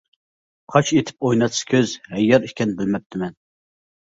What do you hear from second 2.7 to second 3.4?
بىلمەپتىمەن.